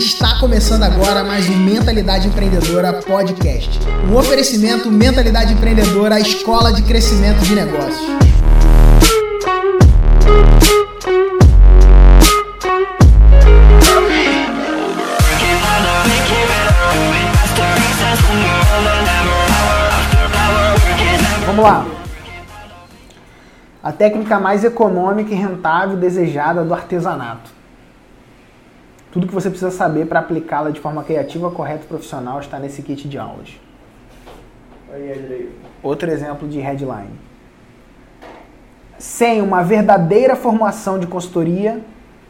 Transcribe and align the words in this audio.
Está 0.00 0.38
começando 0.40 0.82
agora 0.82 1.22
mais 1.22 1.46
um 1.50 1.58
Mentalidade 1.58 2.26
Empreendedora 2.26 3.02
Podcast. 3.02 3.78
Um 4.10 4.16
oferecimento 4.16 4.90
Mentalidade 4.90 5.52
Empreendedora, 5.52 6.14
a 6.14 6.20
escola 6.20 6.72
de 6.72 6.80
crescimento 6.80 7.40
de 7.40 7.54
negócios. 7.54 8.00
Vamos 21.44 21.62
lá. 21.62 21.86
A 23.82 23.92
técnica 23.92 24.40
mais 24.40 24.64
econômica 24.64 25.30
e 25.30 25.36
rentável 25.36 25.98
desejada 25.98 26.64
do 26.64 26.72
artesanato. 26.72 27.59
Tudo 29.12 29.26
que 29.26 29.34
você 29.34 29.50
precisa 29.50 29.70
saber 29.70 30.06
para 30.06 30.20
aplicá-la 30.20 30.70
de 30.70 30.80
forma 30.80 31.02
criativa, 31.02 31.50
correta 31.50 31.84
e 31.84 31.88
profissional 31.88 32.38
está 32.40 32.58
nesse 32.58 32.82
kit 32.82 33.08
de 33.08 33.18
aulas. 33.18 33.60
Outro 35.82 36.10
exemplo 36.10 36.48
de 36.48 36.60
headline. 36.60 37.18
Sem 38.98 39.40
uma 39.40 39.62
verdadeira 39.62 40.36
formação 40.36 40.98
de 40.98 41.06
consultoria, 41.06 41.80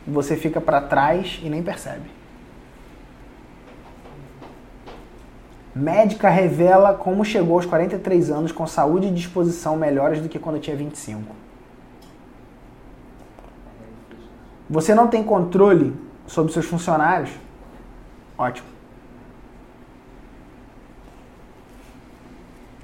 você 0.06 0.36
fica 0.36 0.60
para 0.60 0.80
trás 0.80 1.38
e 1.42 1.50
nem 1.50 1.62
percebe. 1.62 2.10
Médica 5.74 6.28
revela 6.28 6.94
como 6.94 7.24
chegou 7.24 7.56
aos 7.56 7.66
43 7.66 8.30
anos 8.30 8.52
com 8.52 8.66
saúde 8.66 9.06
e 9.06 9.10
disposição 9.10 9.76
melhores 9.76 10.20
do 10.20 10.28
que 10.28 10.38
quando 10.38 10.58
tinha 10.58 10.76
25. 10.76 11.22
Você 14.68 14.94
não 14.94 15.08
tem 15.08 15.22
controle 15.22 15.94
sobre 16.30 16.52
seus 16.52 16.64
funcionários? 16.64 17.30
Ótimo. 18.38 18.68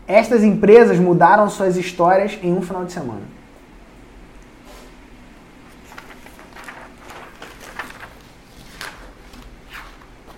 Estas 0.09 0.43
empresas 0.43 0.99
mudaram 0.99 1.49
suas 1.49 1.77
histórias 1.77 2.39
em 2.43 2.53
um 2.53 2.61
final 2.61 2.85
de 2.85 2.93
semana. 2.93 3.23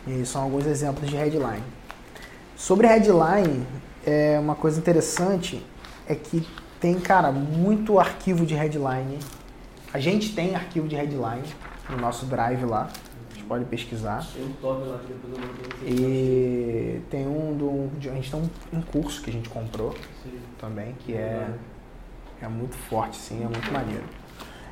E 0.06 0.24
são 0.26 0.42
alguns 0.42 0.66
exemplos 0.66 1.08
de 1.08 1.16
headline. 1.16 1.64
Sobre 2.56 2.86
headline, 2.86 3.66
é 4.06 4.38
uma 4.38 4.54
coisa 4.54 4.78
interessante 4.78 5.64
é 6.06 6.14
que 6.14 6.46
tem, 6.78 6.98
cara, 7.00 7.32
muito 7.32 7.98
arquivo 7.98 8.44
de 8.44 8.54
headline. 8.54 9.18
A 9.92 9.98
gente 9.98 10.34
tem 10.34 10.54
arquivo 10.54 10.86
de 10.86 10.96
headline 10.96 11.44
no 11.88 11.96
nosso 11.96 12.26
drive 12.26 12.64
lá. 12.64 12.88
Vocês 13.30 13.44
podem 13.46 13.66
pesquisar. 13.66 14.22
E 15.84 17.00
tem 17.10 17.26
um 17.26 17.56
do. 17.56 17.90
A 18.10 18.14
gente 18.14 18.30
tem 18.30 18.40
um, 18.40 18.78
um 18.78 18.82
curso 18.82 19.22
que 19.22 19.30
a 19.30 19.32
gente 19.32 19.48
comprou 19.48 19.92
Sim. 20.22 20.38
também, 20.58 20.94
que 21.00 21.14
é, 21.14 21.48
é 22.42 22.48
muito 22.48 22.76
forte, 22.76 23.16
sim, 23.16 23.42
é 23.42 23.48
muito 23.48 23.72
maneiro. 23.72 24.04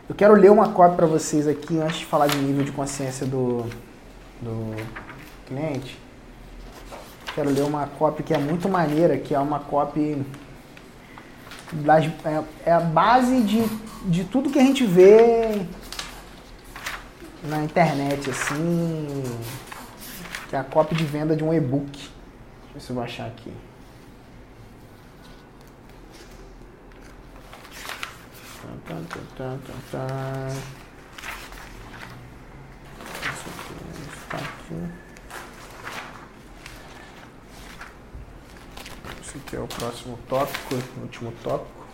Eu 0.09 0.15
quero 0.15 0.35
ler 0.35 0.51
uma 0.53 0.69
cópia 0.69 0.97
para 0.97 1.07
vocês 1.07 1.49
aqui 1.49 1.79
antes 1.79 1.99
de 1.99 2.07
falar 2.07 2.29
de 2.29 2.37
nível 2.39 2.65
de 2.65 2.71
consciência 2.71 3.27
do, 3.27 3.65
do 4.41 4.77
cliente. 5.47 5.99
Quero 7.35 7.51
ler 7.51 7.65
uma 7.65 7.87
cópia 7.87 8.25
que 8.25 8.33
é 8.33 8.39
muito 8.39 8.69
maneira, 8.69 9.19
que 9.19 9.35
é 9.35 9.39
uma 9.39 9.59
cópia 9.59 10.19
das, 11.73 12.07
é, 12.25 12.43
é 12.67 12.73
a 12.73 12.81
base 12.81 13.43
de, 13.43 13.65
de 14.05 14.25
tudo 14.25 14.49
que 14.49 14.59
a 14.59 14.63
gente 14.63 14.87
vê 14.87 15.67
na 17.43 17.63
internet, 17.63 18.31
assim, 18.31 19.23
que 20.49 20.57
é 20.57 20.59
a 20.59 20.65
cópia 20.65 20.97
de 20.97 21.05
venda 21.05 21.37
de 21.37 21.45
um 21.45 21.53
e-book. 21.53 21.91
Deixa 21.93 22.09
eu 22.09 22.75
ver 22.75 22.81
se 22.81 22.91
eu 22.91 22.95
vou 22.97 23.05
achar 23.05 23.27
aqui. 23.27 23.53
Tan, 28.87 29.03
tan, 29.05 29.21
tan, 29.37 29.59
tan, 29.59 29.75
tan. 29.91 30.49
Isso 33.23 33.47
aqui 33.49 33.75
está 34.17 34.37
aqui. 34.37 34.79
Esse 39.21 39.39
aqui 39.39 39.57
é 39.57 39.61
o 39.61 39.67
próximo 39.67 40.19
tópico, 40.29 40.75
o 40.75 41.01
último 41.01 41.33
tópico. 41.43 41.87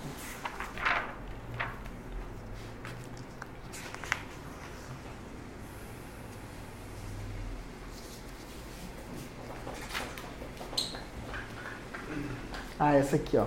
Ah, 12.84 12.97
essa 13.12 13.16
aqui, 13.16 13.36
ó. 13.36 13.44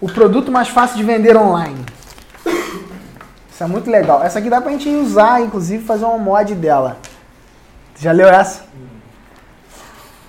O 0.00 0.08
produto 0.08 0.50
mais 0.50 0.68
fácil 0.68 0.96
de 0.96 1.04
vender 1.04 1.36
online. 1.36 1.84
Isso 3.50 3.62
é 3.62 3.66
muito 3.66 3.90
legal. 3.90 4.22
Essa 4.22 4.38
aqui 4.38 4.48
dá 4.50 4.60
pra 4.60 4.72
gente 4.72 4.88
usar, 4.88 5.40
inclusive, 5.42 5.84
fazer 5.84 6.04
um 6.04 6.18
mod 6.18 6.54
dela. 6.54 6.98
Já 7.98 8.12
leu 8.12 8.28
essa? 8.28 8.66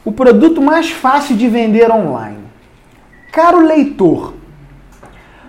O 0.04 0.12
produto 0.12 0.60
mais 0.62 0.92
fácil 0.92 1.38
de 1.38 1.48
vender 1.48 1.92
online. 1.92 2.50
Caro 3.32 3.60
leitor, 3.60 4.34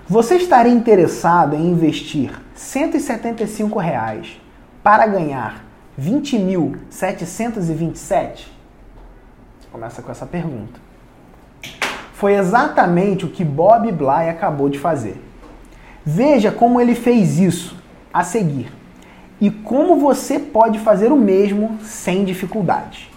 você 0.07 0.37
estaria 0.37 0.73
interessado 0.73 1.57
em 1.57 1.71
investir 1.71 2.31
175 2.55 3.79
reais 3.79 4.39
para 4.83 5.07
ganhar 5.07 5.65
20.727? 5.99 8.49
Começa 9.73 10.03
com 10.03 10.11
essa 10.11 10.27
pergunta. 10.27 10.90
Foi 12.21 12.35
exatamente 12.35 13.25
o 13.25 13.31
que 13.31 13.43
Bob 13.43 13.91
Bly 13.91 14.29
acabou 14.29 14.69
de 14.69 14.79
fazer. 14.79 15.19
Veja 16.05 16.53
como 16.53 16.79
ele 16.79 16.95
fez 16.95 17.39
isso 17.39 17.75
a 18.13 18.23
seguir 18.23 18.71
e 19.41 19.49
como 19.49 19.97
você 19.97 20.39
pode 20.39 20.79
fazer 20.81 21.11
o 21.13 21.17
mesmo 21.17 21.79
sem 21.81 22.23
dificuldade. 22.27 23.11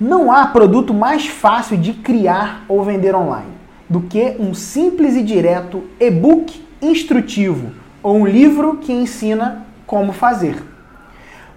Não 0.00 0.30
há 0.30 0.46
produto 0.46 0.94
mais 0.94 1.26
fácil 1.26 1.76
de 1.76 1.92
criar 1.92 2.64
ou 2.68 2.84
vender 2.84 3.16
online 3.16 3.50
do 3.90 4.02
que 4.02 4.36
um 4.38 4.54
simples 4.54 5.16
e 5.16 5.22
direto 5.24 5.82
e-book 5.98 6.64
instrutivo 6.80 7.72
ou 8.00 8.18
um 8.18 8.26
livro 8.28 8.76
que 8.76 8.92
ensina 8.92 9.66
como 9.88 10.12
fazer. 10.12 10.62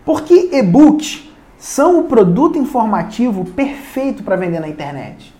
Porque 0.03 0.50
e-books 0.53 1.24
são 1.59 2.00
o 2.00 2.06
produto 2.06 2.57
informativo 2.57 3.45
perfeito 3.45 4.24
para 4.24 4.35
vender 4.35 4.59
na 4.59 4.68
internet. 4.68 5.37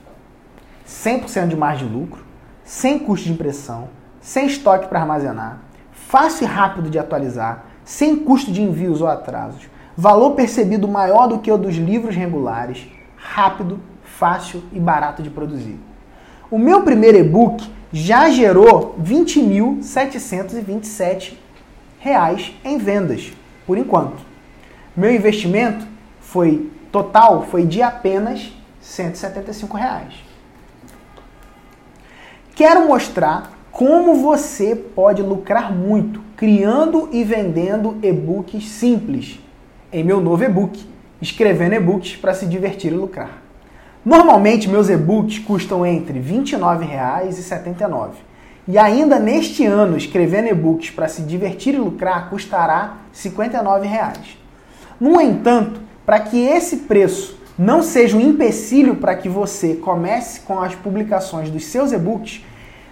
100% 0.88 1.50
de 1.50 1.56
margem 1.56 1.88
de 1.88 1.94
lucro, 1.94 2.26
sem 2.64 2.98
custo 3.00 3.26
de 3.26 3.34
impressão, 3.34 3.90
sem 4.22 4.46
estoque 4.48 4.88
para 4.88 5.02
armazenar, 5.02 5.60
fácil 5.92 6.46
e 6.46 6.50
rápido 6.50 6.90
de 6.90 6.98
atualizar, 6.98 7.66
sem 7.84 8.16
custo 8.18 8.50
de 8.52 8.62
envios 8.62 9.02
ou 9.02 9.08
atrasos, 9.08 9.70
valor 9.96 10.32
percebido 10.32 10.88
maior 10.88 11.28
do 11.28 11.38
que 11.40 11.52
o 11.52 11.58
dos 11.58 11.76
livros 11.76 12.16
regulares, 12.16 12.88
rápido, 13.16 13.80
fácil 14.04 14.64
e 14.72 14.80
barato 14.80 15.22
de 15.22 15.30
produzir. 15.30 15.78
O 16.50 16.58
meu 16.58 16.84
primeiro 16.84 17.18
e-book 17.18 17.70
já 17.92 18.30
gerou 18.30 18.96
20.727 19.02 21.34
reais 22.00 22.56
em 22.64 22.78
vendas, 22.78 23.34
por 23.66 23.78
enquanto. 23.78 24.26
Meu 24.96 25.14
investimento 25.14 25.86
foi 26.20 26.72
total 26.92 27.42
foi 27.44 27.66
de 27.66 27.82
apenas 27.82 28.54
175 28.82 29.76
reais. 29.76 30.27
Quero 32.58 32.88
mostrar 32.88 33.52
como 33.72 34.16
você 34.16 34.76
pode 34.76 35.22
lucrar 35.22 35.72
muito 35.72 36.20
criando 36.36 37.08
e 37.12 37.24
vendendo 37.24 38.00
e-books 38.02 38.68
simples 38.68 39.40
em 39.94 40.04
meu 40.04 40.20
novo 40.20 40.44
e-book, 40.44 40.84
escrevendo 41.22 41.76
e-books 41.76 42.16
para 42.16 42.34
se 42.34 42.48
divertir 42.48 42.92
e 42.92 42.96
lucrar. 42.96 43.44
Normalmente 44.04 44.68
meus 44.68 44.90
e-books 44.90 45.38
custam 45.38 45.86
entre 45.86 46.18
R$ 46.18 46.36
29,00 46.36 46.82
e 46.82 47.26
R$ 47.26 47.30
79,00. 47.30 48.10
E 48.68 48.76
ainda 48.76 49.20
neste 49.20 49.64
ano, 49.64 49.96
escrevendo 49.96 50.48
e-books 50.48 50.90
para 50.90 51.08
se 51.08 51.22
divertir 51.22 51.76
e 51.76 51.78
lucrar 51.78 52.28
custará 52.32 52.98
R$ 53.14 53.30
59,00. 53.30 54.18
No 55.00 55.22
entanto, 55.22 55.80
para 56.04 56.22
que 56.22 56.40
esse 56.40 56.78
preço 56.78 57.37
não 57.58 57.82
seja 57.82 58.16
um 58.16 58.22
empecilho 58.22 58.96
para 58.98 59.16
que 59.16 59.28
você 59.28 59.76
comece 59.76 60.42
com 60.42 60.60
as 60.60 60.76
publicações 60.76 61.50
dos 61.50 61.66
seus 61.66 61.92
e-books, 61.92 62.44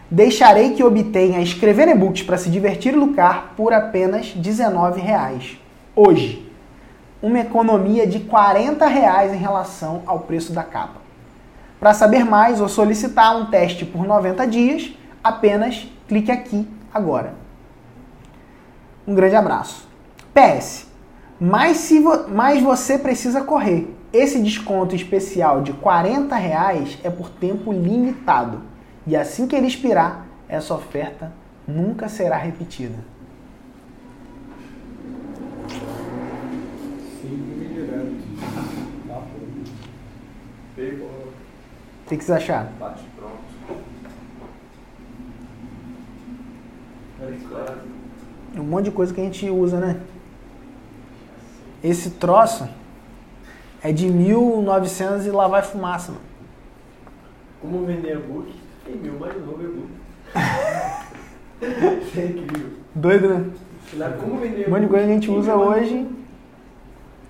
deixarei 0.09 0.73
que 0.73 0.83
obtenha 0.83 1.39
escrever 1.41 1.87
e-books 1.87 2.23
para 2.23 2.37
se 2.37 2.49
divertir 2.49 2.93
e 2.93 2.97
lucrar 2.97 3.53
por 3.55 3.73
apenas 3.73 4.33
R$ 4.33 4.41
19,00 4.41 5.57
hoje. 5.95 6.51
Uma 7.21 7.39
economia 7.39 8.05
de 8.05 8.19
40 8.21 8.85
reais 8.87 9.33
em 9.33 9.37
relação 9.37 10.03
ao 10.05 10.21
preço 10.21 10.51
da 10.53 10.63
capa. 10.63 11.01
Para 11.79 11.93
saber 11.93 12.23
mais 12.25 12.59
ou 12.61 12.67
solicitar 12.67 13.35
um 13.37 13.45
teste 13.47 13.85
por 13.85 14.05
90 14.05 14.45
dias, 14.47 14.91
apenas 15.23 15.87
clique 16.07 16.31
aqui 16.31 16.67
agora. 16.93 17.33
Um 19.07 19.13
grande 19.13 19.35
abraço. 19.35 19.87
PS. 20.33 20.87
Mas, 21.39 21.77
se 21.77 21.99
vo- 21.99 22.25
mas 22.29 22.61
você 22.61 22.97
precisa 22.97 23.41
correr. 23.41 23.94
Esse 24.15 24.41
desconto 24.41 24.95
especial 24.95 25.61
de 25.61 25.73
40 25.73 26.33
reais 26.37 26.97
é 27.03 27.09
por 27.09 27.29
tempo 27.29 27.73
limitado. 27.73 28.61
E 29.05 29.13
assim 29.13 29.45
que 29.45 29.53
ele 29.53 29.67
expirar, 29.67 30.25
essa 30.47 30.73
oferta 30.73 31.33
nunca 31.67 32.07
será 32.07 32.37
repetida. 32.37 32.95
O 40.77 42.07
que 42.07 42.15
que 42.15 42.23
vocês 42.23 42.37
acharam? 42.37 42.69
Bate 42.79 43.03
pronto. 43.17 43.35
Claro. 47.49 47.81
Um 48.55 48.63
monte 48.63 48.85
de 48.85 48.91
coisa 48.91 49.13
que 49.13 49.19
a 49.19 49.25
gente 49.25 49.49
usa, 49.49 49.77
né? 49.77 49.99
Esse 51.83 52.11
troço 52.11 52.65
é 53.87 53.91
de 53.91 54.07
1900 54.07 55.27
e 55.27 55.31
lá 55.31 55.47
vai 55.47 55.61
fumaça, 55.61 56.11
mano. 56.11 56.23
Como 57.61 57.85
vender 57.85 58.13
e-book? 58.13 58.51
Tem 58.83 58.95
mil 58.95 59.19
mais 59.19 59.33
novo 59.45 59.61
e-book. 59.61 59.89
Isso 62.01 62.19
é 62.19 62.25
incrível. 62.25 62.71
Doido, 62.95 63.29
né? 63.29 63.45
Ensinar 63.85 64.13
como 64.13 64.37
vender 64.37 64.67
Um 64.67 64.71
monte 64.71 64.81
de 64.81 64.87
coisa 64.87 65.05
a 65.05 65.07
gente 65.07 65.29
usa 65.29 65.55
hoje 65.55 66.07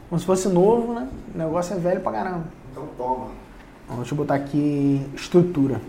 como 0.10 0.20
se 0.20 0.26
fosse 0.26 0.48
novo, 0.48 0.94
né? 0.94 1.10
O 1.34 1.38
negócio 1.38 1.76
é 1.76 1.78
velho 1.78 2.00
pra 2.00 2.14
caramba. 2.14 2.46
Então 2.72 2.88
toma. 2.98 3.28
Ó, 3.90 3.96
Deixa 3.96 4.14
eu 4.14 4.18
botar 4.18 4.36
aqui 4.36 5.06
estrutura. 5.14 5.82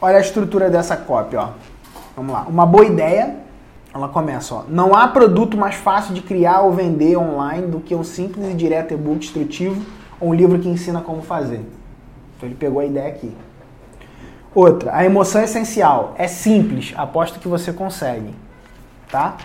Olha 0.00 0.18
a 0.18 0.20
estrutura 0.20 0.70
dessa 0.70 0.96
cópia, 0.96 1.40
ó. 1.40 1.50
Vamos 2.14 2.32
lá. 2.32 2.42
Uma 2.42 2.64
boa 2.64 2.84
ideia. 2.84 3.41
Ela 3.94 4.08
começa, 4.08 4.54
ó. 4.54 4.64
Não 4.68 4.94
há 4.94 5.06
produto 5.08 5.56
mais 5.56 5.74
fácil 5.74 6.14
de 6.14 6.22
criar 6.22 6.62
ou 6.62 6.72
vender 6.72 7.16
online 7.16 7.66
do 7.66 7.78
que 7.78 7.94
um 7.94 8.02
simples 8.02 8.48
e 8.48 8.54
direto 8.54 8.94
e-book 8.94 9.18
instrutivo 9.18 9.84
ou 10.18 10.30
um 10.30 10.34
livro 10.34 10.58
que 10.58 10.68
ensina 10.68 11.02
como 11.02 11.20
fazer. 11.20 11.60
Então 12.36 12.48
ele 12.48 12.54
pegou 12.54 12.80
a 12.80 12.86
ideia 12.86 13.08
aqui. 13.08 13.34
Outra, 14.54 14.94
a 14.96 15.04
emoção 15.04 15.42
é 15.42 15.44
essencial. 15.44 16.14
É 16.16 16.26
simples, 16.26 16.94
aposto 16.96 17.38
que 17.38 17.48
você 17.48 17.72
consegue. 17.72 18.34
Tá? 19.10 19.36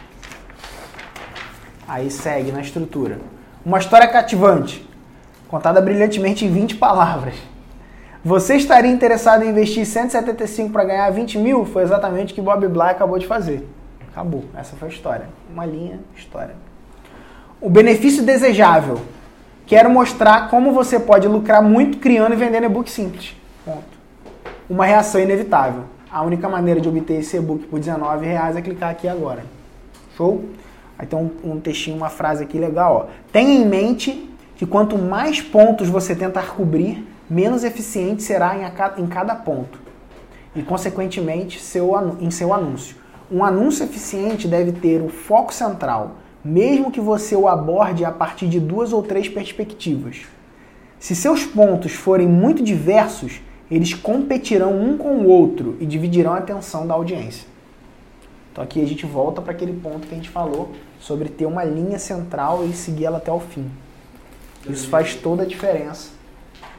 Aí 1.85 2.09
segue 2.09 2.51
na 2.51 2.61
estrutura. 2.61 3.19
Uma 3.65 3.79
história 3.79 4.07
cativante, 4.07 4.88
contada 5.49 5.81
brilhantemente 5.81 6.45
em 6.45 6.51
20 6.51 6.75
palavras. 6.75 7.35
Você 8.23 8.55
estaria 8.55 8.91
interessado 8.91 9.44
em 9.44 9.49
investir 9.49 9.85
175 9.85 10.71
para 10.71 10.85
ganhar 10.85 11.09
20 11.09 11.38
mil? 11.38 11.65
Foi 11.65 11.83
exatamente 11.83 12.31
o 12.31 12.35
que 12.35 12.41
Bob 12.41 12.65
Bly 12.67 12.89
acabou 12.89 13.19
de 13.19 13.27
fazer. 13.27 13.67
Acabou. 14.18 14.46
Essa 14.56 14.75
foi 14.75 14.88
a 14.88 14.92
história. 14.92 15.30
Uma 15.48 15.64
linha, 15.64 16.00
história. 16.16 16.56
O 17.62 17.69
benefício 17.69 18.24
desejável. 18.24 19.00
Quero 19.68 19.92
mostrar 19.92 20.50
como 20.50 20.72
você 20.72 21.00
pode 21.00 21.28
lucrar 21.28 21.62
muito 21.62 22.00
criando 22.00 22.34
e 22.34 22.36
vendendo 22.36 22.64
e-book 22.64 22.90
simples. 22.90 23.36
Ponto. 23.64 23.86
Uma 24.68 24.88
reação 24.88 25.22
inevitável. 25.22 25.84
A 26.12 26.24
única 26.24 26.50
maneira 26.50 26.81
de 26.81 26.90
obter 26.90 27.19
esse 27.19 27.38
e-book 27.38 27.68
por 27.68 27.78
19 27.78 28.25
reais 28.25 28.56
é 28.56 28.62
clicar 28.62 28.90
aqui 28.90 29.08
agora. 29.08 29.46
Show? 30.16 30.46
Aí 30.98 31.06
tem 31.06 31.19
um, 31.19 31.52
um 31.52 31.60
textinho, 31.60 31.96
uma 31.96 32.10
frase 32.10 32.44
aqui 32.44 32.58
legal. 32.58 33.08
Ó. 33.08 33.14
Tenha 33.31 33.54
em 33.54 33.68
mente 33.68 34.28
que 34.56 34.66
quanto 34.66 34.98
mais 34.98 35.42
pontos 35.42 35.90
você 35.90 36.16
tentar 36.16 36.56
cobrir, 36.56 37.08
menos 37.30 37.64
eficiente 37.64 38.24
será 38.24 38.58
em, 38.58 38.66
a 38.66 38.94
em 38.98 39.06
cada 39.06 39.36
ponto. 39.36 39.80
E, 40.56 40.64
consequentemente, 40.64 41.62
seu, 41.62 41.94
em 42.19 42.31
seu 42.31 42.52
anúncio. 42.52 42.96
Um 43.31 43.44
anúncio 43.44 43.83
eficiente 43.83 44.47
deve 44.47 44.71
ter 44.71 45.01
o 45.01 45.09
foco 45.09 45.53
central, 45.53 46.15
mesmo 46.44 46.91
que 46.91 47.01
você 47.01 47.35
o 47.35 47.47
aborde 47.47 48.06
a 48.06 48.12
partir 48.12 48.47
de 48.47 48.59
duas 48.59 48.94
ou 48.94 49.03
três 49.03 49.27
perspectivas. 49.27 50.25
Se 51.00 51.15
seus 51.15 51.45
pontos 51.45 51.94
forem 51.94 52.27
muito 52.27 52.63
diversos, 52.63 53.41
eles 53.69 53.94
competirão 53.94 54.79
um 54.79 54.97
com 54.97 55.09
o 55.18 55.27
outro 55.27 55.75
e 55.79 55.85
dividirão 55.85 56.33
a 56.33 56.38
atenção 56.38 56.88
da 56.88 56.94
audiência. 56.94 57.47
Então 58.51 58.63
aqui 58.63 58.81
a 58.81 58.88
gente 58.88 59.06
volta 59.06 59.41
para 59.41 59.51
aquele 59.51 59.73
ponto 59.73 60.07
que 60.07 60.13
a 60.13 60.18
gente 60.18 60.30
falou 60.30 60.71
sobre 61.00 61.30
ter 61.30 61.45
uma 61.45 61.63
linha 61.63 62.00
central 62.00 62.65
e 62.65 62.73
seguir 62.73 63.06
ela 63.06 63.18
até 63.18 63.31
o 63.31 63.39
fim. 63.39 63.69
Isso 64.68 64.88
faz 64.89 65.15
toda 65.15 65.44
a 65.44 65.45
diferença 65.45 66.09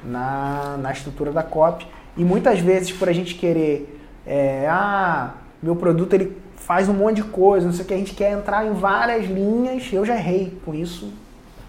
na, 0.04 0.76
na 0.78 0.92
estrutura 0.92 1.30
da 1.30 1.42
copy. 1.42 1.86
E 2.16 2.24
muitas 2.24 2.58
vezes 2.58 2.90
por 2.90 3.08
a 3.08 3.12
gente 3.12 3.34
querer, 3.34 4.00
é, 4.26 4.66
ah, 4.68 5.34
meu 5.62 5.76
produto 5.76 6.14
ele 6.14 6.36
faz 6.56 6.88
um 6.88 6.92
monte 6.92 7.16
de 7.16 7.24
coisa, 7.24 7.66
não 7.66 7.72
sei 7.72 7.84
o 7.84 7.88
que, 7.88 7.94
a 7.94 7.98
gente 7.98 8.14
quer 8.14 8.32
entrar 8.32 8.66
em 8.66 8.72
várias 8.72 9.26
linhas. 9.26 9.90
Eu 9.92 10.04
já 10.04 10.16
errei 10.16 10.58
com 10.64 10.74
isso 10.74 11.12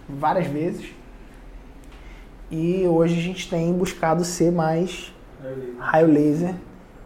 várias 0.07 0.47
vezes. 0.47 0.91
E 2.51 2.85
hoje 2.87 3.17
a 3.17 3.21
gente 3.21 3.49
tem 3.49 3.71
buscado 3.73 4.23
ser 4.25 4.51
mais 4.51 5.13
raio 5.79 6.07
laser, 6.07 6.55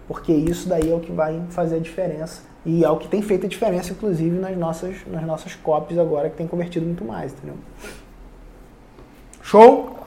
porque 0.07 0.31
isso 0.31 0.67
daí 0.67 0.89
é 0.89 0.95
o 0.95 0.99
que 0.99 1.11
vai 1.11 1.41
fazer 1.49 1.75
a 1.75 1.79
diferença. 1.79 2.41
E 2.65 2.83
é 2.83 2.89
o 2.89 2.97
que 2.97 3.09
tem 3.09 3.21
feito 3.21 3.45
a 3.45 3.49
diferença, 3.49 3.91
inclusive, 3.91 4.39
nas 4.39 4.57
nossas, 4.57 4.95
nas 5.05 5.23
nossas 5.23 5.53
copies 5.53 5.97
agora, 5.97 6.29
que 6.29 6.37
tem 6.37 6.47
convertido 6.47 6.85
muito 6.85 7.03
mais, 7.03 7.33
entendeu? 7.33 7.57
Show? 9.41 9.97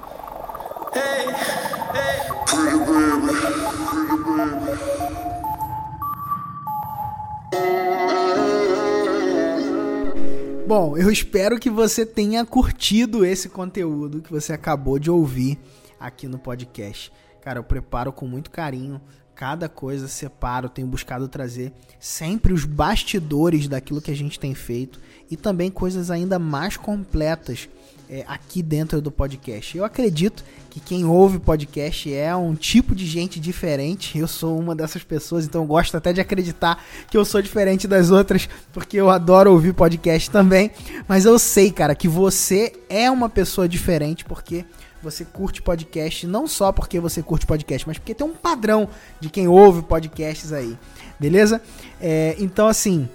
Bom, 10.67 10.97
eu 10.97 11.13
espero 11.13 11.61
que 11.61 11.71
você 11.71 12.05
tenha 12.05 12.45
curtido 12.45 13.25
esse 13.25 13.49
conteúdo 13.49 14.21
que 14.21 14.33
você 14.33 14.53
acabou 14.53 14.99
de 14.99 15.09
ouvir 15.09 15.57
aqui 16.01 16.27
no 16.27 16.41
podcast. 16.41 17.13
Cara, 17.41 17.61
eu 17.61 17.63
preparo 17.63 18.13
com 18.13 18.27
muito 18.27 18.51
carinho 18.51 19.01
cada 19.33 19.69
coisa, 19.69 20.09
separo, 20.09 20.69
tenho 20.69 20.89
buscado 20.89 21.29
trazer 21.29 21.73
sempre 22.01 22.53
os 22.53 22.65
bastidores 22.65 23.69
daquilo 23.69 24.01
que 24.03 24.11
a 24.11 24.17
gente 24.17 24.41
tem 24.41 24.57
feito 24.57 24.99
e 25.31 25.37
também 25.37 25.71
coisas 25.71 26.11
ainda 26.11 26.37
mais 26.37 26.77
completas 26.77 27.69
é, 28.09 28.25
aqui 28.27 28.63
dentro 28.63 29.01
do 29.01 29.11
podcast. 29.11 29.77
Eu 29.77 29.85
acredito 29.85 30.45
que 30.71 30.81
quem 30.81 31.05
ouve 31.05 31.39
podcast 31.39 32.13
é 32.13 32.35
um 32.35 32.55
tipo 32.55 32.95
de 32.95 33.07
gente 33.07 33.41
diferente. 33.41 34.19
Eu 34.19 34.29
sou 34.29 34.59
uma 34.59 34.75
dessas 34.75 35.03
pessoas, 35.03 35.45
então 35.45 35.63
eu 35.63 35.67
gosto 35.67 35.97
até 35.97 36.13
de 36.13 36.21
acreditar 36.21 36.83
que 37.11 37.17
eu 37.17 37.25
sou 37.25 37.43
diferente 37.43 37.89
das 37.89 38.11
outras, 38.11 38.49
porque 38.73 38.97
eu 38.97 39.11
adoro 39.11 39.53
ouvir 39.53 39.73
podcast 39.73 40.31
também. 40.31 40.71
Mas 41.09 41.25
eu 41.25 41.39
sei, 41.39 41.71
cara, 41.71 41.95
que 41.95 42.09
você 42.09 42.73
é 42.89 43.11
uma 43.11 43.29
pessoa 43.29 43.69
diferente 43.69 44.25
porque 44.25 44.65
você 45.03 45.25
curte 45.25 45.63
podcast, 45.63 46.27
não 46.27 46.47
só 46.47 46.73
porque 46.73 46.99
você 46.99 47.23
curte 47.23 47.47
podcast, 47.47 47.87
mas 47.87 47.99
porque 47.99 48.15
tem 48.15 48.27
um 48.27 48.35
padrão 48.35 48.89
de 49.21 49.31
quem 49.31 49.47
ouve 49.47 49.83
podcasts 49.83 50.53
aí, 50.53 50.77
beleza? 51.19 51.63
É, 52.01 52.35
então, 52.39 52.67
assim, 52.67 53.09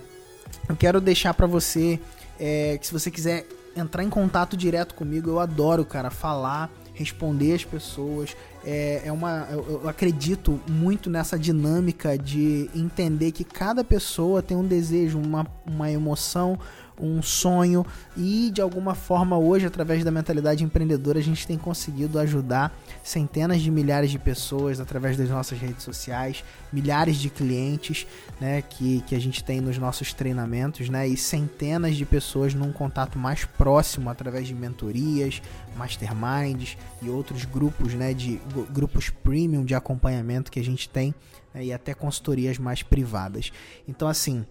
eu 0.70 0.76
quero 0.76 1.02
deixar 1.02 1.34
pra 1.34 1.48
você 1.48 2.00
é, 2.40 2.78
que 2.78 2.88
se 2.88 2.94
você 2.94 3.12
quiser 3.12 3.46
entrar 3.76 4.04
em 4.04 4.10
contato 4.10 4.58
direto 4.58 4.96
comigo, 4.96 5.30
eu 5.30 5.40
adoro, 5.40 5.86
cara, 5.86 6.10
falar, 6.10 6.70
responder 6.94 7.54
as 7.54 7.66
pessoas. 7.66 8.36
É, 8.64 9.02
é 9.06 9.12
uma, 9.12 9.48
eu, 9.52 9.82
eu 9.84 9.90
acredito 9.90 10.60
muito 10.70 11.10
nessa 11.10 11.38
dinâmica 11.38 12.18
de 12.18 12.70
entender 12.76 13.32
que 13.32 13.44
cada 13.44 13.84
pessoa 13.84 14.42
tem 14.42 14.56
um 14.56 14.66
desejo, 14.66 15.20
uma, 15.20 15.48
uma 15.66 15.90
emoção, 15.90 16.60
um 17.02 17.22
sonho 17.22 17.86
e 18.16 18.52
de 18.52 18.62
alguma 18.62 18.94
forma 18.94 19.38
hoje 19.38 19.66
através 19.66 20.04
da 20.04 20.12
mentalidade 20.12 20.64
empreendedora 20.64 21.20
a 21.20 21.24
gente 21.24 21.48
tem 21.48 21.58
conseguido 21.58 22.20
ajudar 22.20 22.72
centenas 23.04 23.62
de 23.62 23.72
milhares 23.72 24.12
de 24.12 24.20
pessoas 24.20 24.80
através 24.80 25.18
das 25.18 25.30
nossas 25.30 25.60
redes 25.60 25.84
sociais, 25.84 26.44
milhares 26.72 27.18
de 27.18 27.30
clientes, 27.30 28.06
né, 28.40 28.62
que, 28.62 29.02
que 29.08 29.16
a 29.16 29.20
gente 29.20 29.44
tem 29.44 29.60
nos 29.60 29.78
nossos 29.78 30.14
treinamentos, 30.14 30.90
né, 30.90 31.08
e 31.08 31.18
centenas 31.18 31.96
de 31.96 32.06
pessoas 32.06 32.54
num 32.54 32.72
contato 32.72 33.18
mais 33.18 33.44
próximo 33.46 34.10
através 34.10 34.48
de 34.48 34.54
mentorias, 34.54 35.42
masterminds 35.76 36.78
e 37.02 37.10
outros 37.10 37.46
grupos, 37.46 37.94
né, 37.94 38.14
de 38.14 38.40
grupos 38.70 39.10
premium 39.10 39.66
de 39.66 39.74
acompanhamento 39.74 40.52
que 40.52 40.60
a 40.60 40.64
gente 40.64 40.88
tem 40.88 41.16
né, 41.54 41.66
e 41.66 41.74
até 41.74 41.94
consultorias 41.94 42.58
mais 42.58 42.84
privadas. 42.84 43.52
Então 43.88 44.08
assim, 44.08 44.46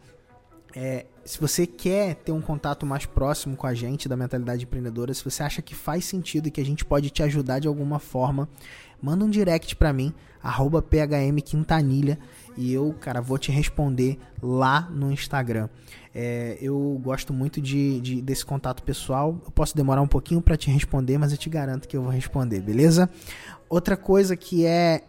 é, 0.75 1.07
se 1.31 1.39
você 1.39 1.65
quer 1.65 2.17
ter 2.17 2.33
um 2.33 2.41
contato 2.41 2.85
mais 2.85 3.07
próximo 3.07 3.57
com 3.57 3.65
a 3.65 3.73
gente 3.73 4.09
da 4.09 4.17
mentalidade 4.17 4.65
empreendedora, 4.65 5.15
se 5.15 5.25
você 5.25 5.45
acha 5.45 5.63
que 5.63 5.77
faz 5.77 6.05
sentido 6.05 6.49
e 6.49 6.51
que 6.51 6.61
a 6.61 6.65
gente 6.65 6.85
pode 6.85 7.09
te 7.09 7.23
ajudar 7.23 7.61
de 7.61 7.69
alguma 7.69 8.01
forma, 8.01 8.49
manda 9.01 9.25
um 9.25 9.31
direct 9.31 9.77
para 9.77 9.93
mim, 9.93 10.13
arroba 10.43 10.83
phmquintanilha, 10.83 12.19
e 12.57 12.73
eu, 12.73 12.93
cara, 13.01 13.21
vou 13.21 13.39
te 13.39 13.53
responder 13.53 14.19
lá 14.43 14.91
no 14.91 15.13
Instagram. 15.13 15.69
É, 16.13 16.59
eu 16.61 17.01
gosto 17.01 17.33
muito 17.33 17.61
de, 17.61 18.01
de, 18.01 18.21
desse 18.21 18.45
contato 18.45 18.83
pessoal. 18.83 19.41
Eu 19.45 19.53
posso 19.53 19.77
demorar 19.77 20.03
um 20.03 20.09
pouquinho 20.09 20.43
para 20.43 20.57
te 20.57 20.69
responder, 20.69 21.17
mas 21.17 21.31
eu 21.31 21.39
te 21.39 21.49
garanto 21.49 21.87
que 21.87 21.97
eu 21.97 22.03
vou 22.03 22.11
responder, 22.11 22.61
beleza? 22.61 23.09
Outra 23.69 23.97
coisa 23.97 24.37
que 24.37 24.67
é 24.67 25.05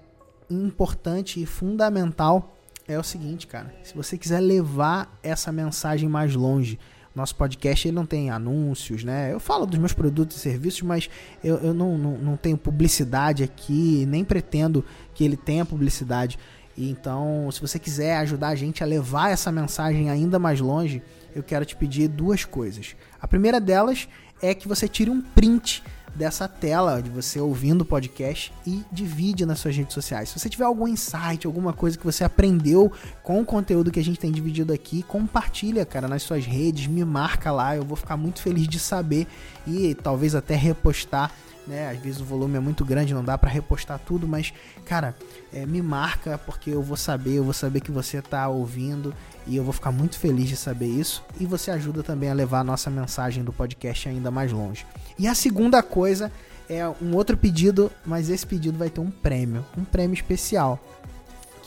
importante 0.51 1.41
e 1.41 1.47
fundamental 1.47 2.55
é 2.87 2.97
o 2.97 3.03
seguinte, 3.03 3.47
cara. 3.47 3.73
Se 3.83 3.93
você 3.93 4.17
quiser 4.17 4.39
levar 4.39 5.17
essa 5.23 5.51
mensagem 5.51 6.09
mais 6.09 6.35
longe, 6.35 6.79
Nosso 7.13 7.35
podcast 7.35 7.87
ele 7.87 7.95
não 7.95 8.05
tem 8.05 8.29
anúncios, 8.29 9.03
né? 9.03 9.33
Eu 9.33 9.39
falo 9.39 9.65
dos 9.65 9.77
meus 9.77 9.91
produtos 9.91 10.37
e 10.37 10.39
serviços, 10.39 10.81
mas 10.81 11.09
eu, 11.43 11.57
eu 11.57 11.73
não, 11.73 11.97
não, 11.97 12.17
não 12.17 12.37
tenho 12.37 12.57
publicidade 12.57 13.43
aqui, 13.43 14.05
nem 14.07 14.23
pretendo 14.23 14.83
que 15.13 15.25
ele 15.25 15.35
tenha 15.35 15.65
publicidade. 15.65 16.39
Então, 16.77 17.49
se 17.51 17.59
você 17.59 17.77
quiser 17.77 18.15
ajudar 18.17 18.49
a 18.49 18.55
gente 18.55 18.81
a 18.81 18.87
levar 18.87 19.29
essa 19.29 19.51
mensagem 19.51 20.09
ainda 20.09 20.39
mais 20.39 20.61
longe, 20.61 21.03
eu 21.35 21.43
quero 21.43 21.65
te 21.65 21.75
pedir 21.75 22.07
duas 22.07 22.45
coisas. 22.45 22.95
A 23.19 23.27
primeira 23.27 23.59
delas 23.59 24.07
é 24.41 24.55
que 24.55 24.67
você 24.67 24.87
tire 24.87 25.09
um 25.09 25.21
print 25.21 25.83
dessa 26.15 26.47
tela 26.47 27.01
de 27.01 27.09
você 27.09 27.39
ouvindo 27.39 27.81
o 27.81 27.85
podcast 27.85 28.53
e 28.65 28.83
divide 28.91 29.45
nas 29.45 29.59
suas 29.59 29.75
redes 29.75 29.93
sociais. 29.93 30.29
Se 30.29 30.39
você 30.39 30.49
tiver 30.49 30.65
algum 30.65 30.87
insight, 30.87 31.45
alguma 31.45 31.73
coisa 31.73 31.97
que 31.97 32.03
você 32.03 32.23
aprendeu 32.23 32.91
com 33.23 33.41
o 33.41 33.45
conteúdo 33.45 33.91
que 33.91 33.99
a 33.99 34.03
gente 34.03 34.19
tem 34.19 34.31
dividido 34.31 34.73
aqui, 34.73 35.03
compartilha, 35.03 35.85
cara, 35.85 36.07
nas 36.07 36.23
suas 36.23 36.45
redes, 36.45 36.87
me 36.87 37.03
marca 37.05 37.51
lá, 37.51 37.75
eu 37.75 37.83
vou 37.83 37.95
ficar 37.95 38.17
muito 38.17 38.41
feliz 38.41 38.67
de 38.67 38.79
saber 38.79 39.27
e 39.65 39.95
talvez 39.95 40.35
até 40.35 40.55
repostar 40.55 41.31
né? 41.67 41.89
Às 41.89 41.99
vezes 41.99 42.21
o 42.21 42.25
volume 42.25 42.57
é 42.57 42.59
muito 42.59 42.83
grande, 42.83 43.13
não 43.13 43.23
dá 43.23 43.37
para 43.37 43.49
repostar 43.49 43.99
tudo, 43.99 44.27
mas 44.27 44.53
cara, 44.85 45.15
é, 45.53 45.65
me 45.65 45.81
marca 45.81 46.37
porque 46.37 46.69
eu 46.69 46.81
vou 46.81 46.97
saber, 46.97 47.33
eu 47.33 47.43
vou 47.43 47.53
saber 47.53 47.81
que 47.81 47.91
você 47.91 48.21
tá 48.21 48.47
ouvindo 48.47 49.13
e 49.47 49.55
eu 49.55 49.63
vou 49.63 49.73
ficar 49.73 49.91
muito 49.91 50.17
feliz 50.19 50.49
de 50.49 50.55
saber 50.55 50.87
isso. 50.87 51.23
E 51.39 51.45
você 51.45 51.71
ajuda 51.71 52.03
também 52.03 52.29
a 52.29 52.33
levar 52.33 52.59
a 52.59 52.63
nossa 52.63 52.89
mensagem 52.89 53.43
do 53.43 53.53
podcast 53.53 54.07
ainda 54.09 54.31
mais 54.31 54.51
longe. 54.51 54.85
E 55.17 55.27
a 55.27 55.35
segunda 55.35 55.81
coisa 55.83 56.31
é 56.69 56.87
um 57.01 57.15
outro 57.15 57.35
pedido, 57.35 57.91
mas 58.05 58.29
esse 58.29 58.45
pedido 58.45 58.77
vai 58.77 58.89
ter 58.89 59.01
um 59.01 59.11
prêmio, 59.11 59.65
um 59.77 59.83
prêmio 59.83 60.13
especial, 60.13 60.79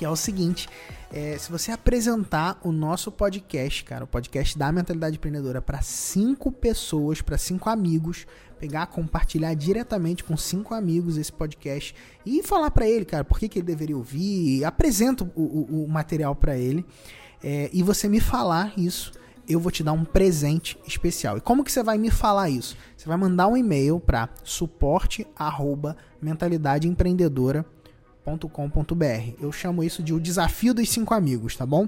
é 0.05 0.11
o 0.11 0.17
seguinte: 0.17 0.69
é, 1.13 1.37
se 1.39 1.51
você 1.51 1.73
apresentar 1.73 2.59
o 2.63 2.73
nosso 2.73 3.11
podcast, 3.11 3.85
cara, 3.85 4.05
o 4.05 4.07
podcast 4.07 4.59
da 4.59 4.71
Mentalidade 4.73 5.17
Empreendedora 5.17 5.63
para 5.63 5.83
cinco 5.83 6.51
pessoas, 6.53 7.23
para 7.23 7.39
cinco 7.39 7.69
amigos, 7.69 8.27
pegar, 8.59 8.87
compartilhar 8.87 9.55
diretamente 9.55 10.25
com 10.25 10.37
cinco 10.37 10.75
amigos 10.75 11.17
esse 11.17 11.33
podcast 11.33 11.95
e 12.25 12.43
falar 12.43 12.71
para 12.71 12.89
ele, 12.89 13.05
cara, 13.05 13.25
por 13.25 13.39
que, 13.39 13.49
que 13.49 13.59
ele 13.59 13.67
deveria 13.67 13.97
ouvir, 13.97 14.65
apresenta 14.65 15.25
o, 15.25 15.31
o, 15.43 15.85
o 15.85 15.89
material 15.89 16.35
para 16.35 16.57
ele 16.57 16.85
é, 17.43 17.69
e 17.73 17.83
você 17.83 18.09
me 18.09 18.21
falar 18.21 18.73
isso, 18.79 19.13
eu 19.47 19.61
vou 19.61 19.71
te 19.71 19.83
dar 19.83 19.93
um 19.93 20.05
presente 20.05 20.79
especial. 20.87 21.37
E 21.37 21.41
como 21.41 21.63
que 21.63 21.71
você 21.71 21.83
vai 21.83 21.99
me 21.99 22.11
falar 22.11 22.49
isso? 22.49 22.77
Você 22.97 23.07
vai 23.07 23.19
mandar 23.19 23.49
um 23.49 23.57
e-mail 23.57 24.01
para 24.01 24.31
suporte@mentalidadeempreendedora.com.br. 28.25 29.43
Eu 29.43 29.53
chamo 29.53 29.85
isso 29.85 30.03
de 30.03 30.13
o 30.13 30.21
desafio 30.21 30.75
dos 30.75 30.89
cinco 30.89 31.15
amigos, 31.15 31.57
tá 31.57 31.67
bom? 31.67 31.87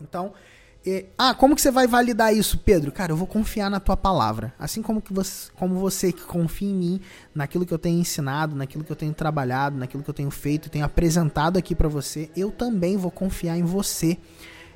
Então, 0.00 0.32
é, 0.86 1.06
ah, 1.16 1.34
como 1.34 1.54
que 1.54 1.62
você 1.62 1.70
vai 1.70 1.86
validar 1.86 2.34
isso, 2.34 2.58
Pedro? 2.58 2.92
Cara, 2.92 3.12
eu 3.12 3.16
vou 3.16 3.26
confiar 3.26 3.70
na 3.70 3.80
tua 3.80 3.96
palavra. 3.96 4.52
Assim 4.58 4.82
como, 4.82 5.00
que 5.00 5.12
você, 5.12 5.50
como 5.54 5.76
você 5.76 6.12
que 6.12 6.22
confia 6.22 6.68
em 6.68 6.74
mim, 6.74 7.00
naquilo 7.34 7.64
que 7.64 7.72
eu 7.72 7.78
tenho 7.78 7.98
ensinado, 7.98 8.56
naquilo 8.56 8.84
que 8.84 8.92
eu 8.92 8.96
tenho 8.96 9.14
trabalhado, 9.14 9.78
naquilo 9.78 10.02
que 10.02 10.10
eu 10.10 10.14
tenho 10.14 10.30
feito, 10.30 10.68
tenho 10.68 10.84
apresentado 10.84 11.58
aqui 11.58 11.74
para 11.74 11.88
você, 11.88 12.30
eu 12.36 12.50
também 12.50 12.96
vou 12.96 13.10
confiar 13.10 13.56
em 13.56 13.62
você 13.62 14.18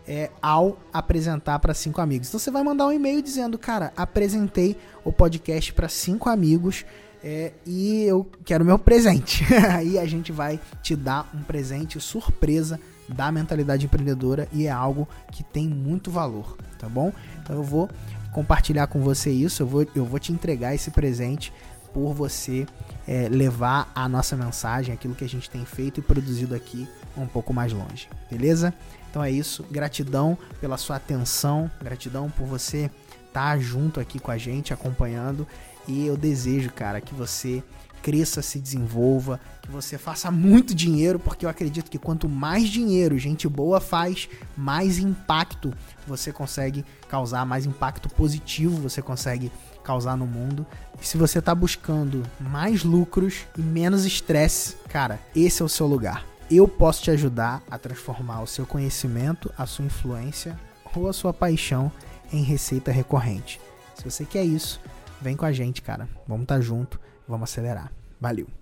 é, 0.06 0.30
ao 0.40 0.78
apresentar 0.90 1.58
para 1.58 1.74
cinco 1.74 2.00
amigos. 2.00 2.28
Então 2.28 2.40
você 2.40 2.50
vai 2.50 2.62
mandar 2.62 2.86
um 2.86 2.92
e-mail 2.92 3.20
dizendo, 3.20 3.58
cara, 3.58 3.92
apresentei 3.94 4.78
o 5.04 5.12
podcast 5.12 5.74
para 5.74 5.88
cinco 5.90 6.30
amigos 6.30 6.86
é, 7.22 7.52
e 7.66 8.04
eu 8.04 8.28
quero 8.44 8.64
meu 8.64 8.78
presente. 8.78 9.44
Aí 9.70 9.98
a 9.98 10.06
gente 10.06 10.32
vai 10.32 10.60
te 10.82 10.94
dar 10.94 11.30
um 11.34 11.42
presente 11.42 12.00
surpresa 12.00 12.78
da 13.08 13.32
mentalidade 13.32 13.86
empreendedora 13.86 14.48
e 14.52 14.66
é 14.66 14.70
algo 14.70 15.08
que 15.32 15.42
tem 15.42 15.66
muito 15.66 16.10
valor, 16.10 16.56
tá 16.78 16.88
bom? 16.88 17.12
Então 17.42 17.56
eu 17.56 17.62
vou 17.62 17.88
compartilhar 18.32 18.86
com 18.86 19.00
você 19.00 19.30
isso, 19.30 19.62
eu 19.62 19.66
vou, 19.66 19.86
eu 19.94 20.04
vou 20.04 20.18
te 20.18 20.32
entregar 20.32 20.74
esse 20.74 20.90
presente 20.90 21.52
por 21.92 22.12
você 22.12 22.66
é, 23.06 23.28
levar 23.28 23.90
a 23.94 24.08
nossa 24.08 24.36
mensagem, 24.36 24.92
aquilo 24.94 25.14
que 25.14 25.24
a 25.24 25.28
gente 25.28 25.48
tem 25.48 25.64
feito 25.64 26.00
e 26.00 26.02
produzido 26.02 26.54
aqui 26.54 26.86
um 27.16 27.26
pouco 27.26 27.52
mais 27.52 27.72
longe, 27.72 28.08
beleza? 28.30 28.72
Então 29.10 29.24
é 29.24 29.30
isso, 29.30 29.64
gratidão 29.70 30.36
pela 30.60 30.76
sua 30.76 30.96
atenção, 30.96 31.70
gratidão 31.82 32.30
por 32.30 32.46
você 32.46 32.90
estar 33.26 33.54
tá 33.54 33.58
junto 33.58 33.98
aqui 33.98 34.18
com 34.18 34.30
a 34.30 34.36
gente, 34.36 34.72
acompanhando. 34.72 35.46
E 35.88 36.06
eu 36.06 36.16
desejo, 36.16 36.70
cara, 36.70 37.00
que 37.00 37.14
você 37.14 37.62
cresça, 38.00 38.40
se 38.42 38.60
desenvolva, 38.60 39.40
que 39.60 39.70
você 39.70 39.98
faça 39.98 40.30
muito 40.30 40.72
dinheiro, 40.74 41.18
porque 41.18 41.44
eu 41.44 41.50
acredito 41.50 41.90
que 41.90 41.98
quanto 41.98 42.28
mais 42.28 42.68
dinheiro 42.68 43.18
gente 43.18 43.48
boa 43.48 43.80
faz, 43.80 44.28
mais 44.56 44.98
impacto 44.98 45.74
você 46.06 46.32
consegue 46.32 46.84
causar, 47.08 47.44
mais 47.44 47.66
impacto 47.66 48.08
positivo 48.08 48.80
você 48.80 49.02
consegue 49.02 49.50
causar 49.82 50.16
no 50.16 50.26
mundo. 50.26 50.64
E 51.02 51.06
se 51.06 51.16
você 51.16 51.40
está 51.40 51.54
buscando 51.54 52.22
mais 52.38 52.84
lucros 52.84 53.46
e 53.56 53.60
menos 53.60 54.04
estresse, 54.04 54.76
cara, 54.88 55.18
esse 55.34 55.60
é 55.60 55.64
o 55.64 55.68
seu 55.68 55.86
lugar 55.86 56.24
eu 56.50 56.66
posso 56.66 57.02
te 57.02 57.10
ajudar 57.10 57.62
a 57.70 57.76
transformar 57.76 58.40
o 58.40 58.46
seu 58.46 58.64
conhecimento, 58.64 59.52
a 59.56 59.66
sua 59.66 59.84
influência 59.84 60.58
ou 60.94 61.08
a 61.08 61.12
sua 61.12 61.32
paixão 61.32 61.92
em 62.32 62.42
receita 62.42 62.90
recorrente. 62.90 63.60
Se 63.94 64.04
você 64.04 64.24
quer 64.24 64.44
isso, 64.44 64.80
vem 65.20 65.36
com 65.36 65.44
a 65.44 65.52
gente, 65.52 65.82
cara. 65.82 66.08
Vamos 66.26 66.42
estar 66.42 66.56
tá 66.56 66.60
junto, 66.60 67.00
vamos 67.26 67.50
acelerar. 67.50 67.92
Valeu. 68.20 68.57